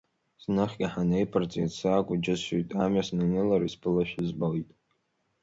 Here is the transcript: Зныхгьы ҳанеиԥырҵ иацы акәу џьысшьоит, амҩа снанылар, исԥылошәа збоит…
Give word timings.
Зныхгьы 0.43 0.87
ҳанеиԥырҵ 0.93 1.53
иацы 1.57 1.87
акәу 1.97 2.15
џьысшьоит, 2.23 2.69
амҩа 2.83 3.03
снанылар, 3.07 3.61
исԥылошәа 3.63 4.21
збоит… 4.29 4.69